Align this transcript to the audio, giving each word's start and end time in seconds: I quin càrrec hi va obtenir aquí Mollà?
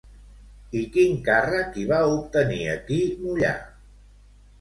I 0.77 0.79
quin 0.95 1.19
càrrec 1.27 1.77
hi 1.81 1.85
va 1.91 1.99
obtenir 2.13 2.57
aquí 2.77 2.97
Mollà? 3.27 3.53